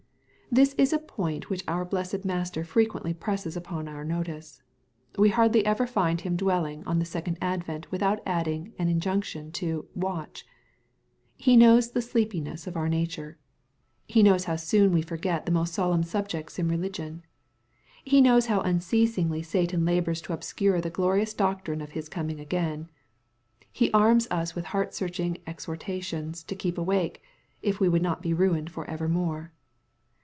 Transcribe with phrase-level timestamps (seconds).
[0.53, 4.61] This is a point which our blessed Master frequently presses upon our notice.
[5.17, 9.53] (We hardly ever find Him dwelling on the second advent without adding an in junction
[9.53, 10.43] to" watch.^;
[11.37, 13.37] He knows the sleepiness of oui nature.
[14.09, 17.23] He knows how soon we forget the most solemn subjects in religion.
[18.03, 22.89] He knows how unceasingly Satan labors to obscure the glorious doctrine' of His coming again.
[23.71, 27.23] He arms us with heartsearching exhortations to keep awake,
[27.61, 29.53] if we would not be ruined for evermore.